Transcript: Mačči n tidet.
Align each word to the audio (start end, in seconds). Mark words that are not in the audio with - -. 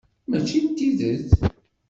Mačči 0.29 0.59
n 0.65 0.67
tidet. 0.77 1.29